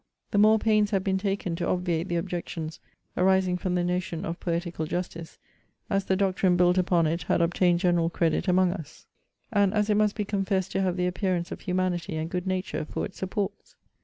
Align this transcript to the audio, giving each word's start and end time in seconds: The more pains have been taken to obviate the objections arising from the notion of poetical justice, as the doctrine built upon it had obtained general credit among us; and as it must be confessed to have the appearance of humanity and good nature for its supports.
The 0.31 0.39
more 0.39 0.57
pains 0.57 0.89
have 0.89 1.03
been 1.03 1.19
taken 1.19 1.55
to 1.57 1.67
obviate 1.67 2.07
the 2.07 2.15
objections 2.15 2.79
arising 3.15 3.55
from 3.55 3.75
the 3.75 3.83
notion 3.83 4.25
of 4.25 4.39
poetical 4.39 4.87
justice, 4.87 5.37
as 5.91 6.05
the 6.05 6.15
doctrine 6.15 6.57
built 6.57 6.79
upon 6.79 7.05
it 7.05 7.21
had 7.21 7.39
obtained 7.39 7.81
general 7.81 8.09
credit 8.09 8.47
among 8.47 8.71
us; 8.73 9.05
and 9.51 9.75
as 9.75 9.91
it 9.91 9.95
must 9.97 10.15
be 10.15 10.25
confessed 10.25 10.71
to 10.71 10.81
have 10.81 10.97
the 10.97 11.05
appearance 11.05 11.51
of 11.51 11.61
humanity 11.61 12.15
and 12.15 12.31
good 12.31 12.47
nature 12.47 12.83
for 12.83 13.05
its 13.05 13.19
supports. 13.19 13.75